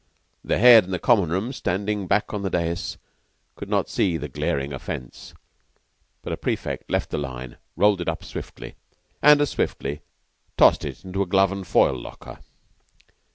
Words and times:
The 0.43 0.57
Head 0.57 0.85
and 0.85 0.91
the 0.91 0.97
Common 0.97 1.29
room, 1.29 1.53
standing 1.53 2.07
back 2.07 2.33
on 2.33 2.41
the 2.41 2.49
dais, 2.49 2.97
could 3.55 3.69
not 3.69 3.87
see 3.87 4.17
the 4.17 4.27
glaring 4.27 4.73
offence, 4.73 5.35
but 6.23 6.33
a 6.33 6.37
prefect 6.37 6.89
left 6.89 7.11
the 7.11 7.19
line, 7.19 7.57
rolled 7.75 8.01
it 8.01 8.09
up 8.09 8.23
swiftly, 8.23 8.73
and 9.21 9.39
as 9.41 9.51
swiftly 9.51 10.01
tossed 10.57 10.85
it 10.85 11.05
into 11.05 11.21
a 11.21 11.27
glove 11.27 11.51
and 11.51 11.67
foil 11.67 11.95
locker. 11.95 12.39